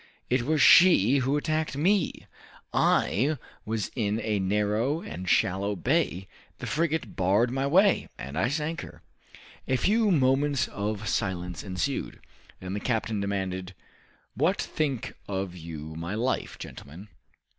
It 0.31 0.41
was 0.41 0.63
she 0.63 1.19
who 1.19 1.37
attacked 1.37 1.77
me 1.77 2.25
I 2.73 3.37
was 3.67 3.91
in 3.95 4.19
a 4.21 4.39
narrow 4.39 5.01
and 5.03 5.29
shallow 5.29 5.75
bay 5.75 6.27
the 6.57 6.65
frigate 6.65 7.15
barred 7.15 7.51
my 7.51 7.67
way 7.67 8.09
and 8.17 8.35
I 8.35 8.47
sank 8.47 8.81
her!" 8.81 9.03
A 9.67 9.77
few 9.77 10.09
moments 10.09 10.67
of 10.69 11.07
silence 11.07 11.61
ensued; 11.63 12.19
then 12.59 12.73
the 12.73 12.79
captain 12.79 13.19
demanded, 13.21 13.75
"What 14.33 14.59
think 14.59 15.13
you 15.27 15.27
of 15.35 15.97
my 15.99 16.15
life, 16.15 16.57
gentlemen?" 16.57 17.09